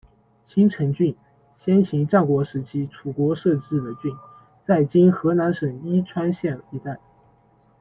[0.47, 1.15] 新城郡，
[1.59, 4.15] 先秦战国时期，楚国设置的郡，
[4.65, 6.99] 在今河南省伊川县一带。